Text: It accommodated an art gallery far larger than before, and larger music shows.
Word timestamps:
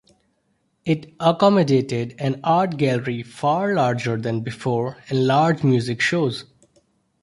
It 0.83 1.13
accommodated 1.19 2.15
an 2.17 2.39
art 2.43 2.77
gallery 2.77 3.21
far 3.21 3.75
larger 3.75 4.17
than 4.17 4.41
before, 4.41 4.97
and 5.09 5.27
larger 5.27 5.67
music 5.67 6.01
shows. 6.01 6.45